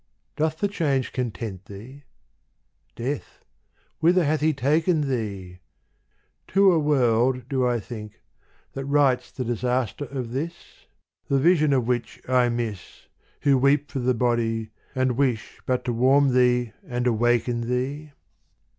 doth 0.35 0.57
the 0.57 0.67
change 0.67 1.13
content 1.13 1.65
thee?— 1.65 2.01
Death, 3.05 3.45
whither 3.99 4.23
hath 4.23 4.41
he 4.41 4.51
taken 4.51 5.01
thee? 5.07 5.59
To 6.47 6.71
a 6.71 6.79
world, 6.79 7.47
do 7.47 7.67
I 7.67 7.79
think, 7.79 8.19
that 8.73 8.83
rights 8.85 9.31
the 9.31 9.45
disaster 9.45 10.05
of 10.05 10.31
this 10.31 10.87
> 10.93 11.27
The 11.29 11.37
vision 11.37 11.71
of 11.71 11.87
which 11.87 12.19
I 12.27 12.49
miss, 12.49 12.79
THE 12.81 12.81
POEMS 12.81 12.81
OF 12.81 12.81
MR. 12.81 13.03
BRIDGES. 13.03 13.39
Who 13.41 13.57
weep 13.59 13.91
for 13.91 13.99
the 13.99 14.13
body, 14.15 14.69
and 14.95 15.17
wish 15.17 15.59
but 15.67 15.85
to 15.85 15.93
warm 15.93 16.29
thee 16.33 16.73
and 16.83 17.05
awaken 17.05 17.69
thee 17.69 18.11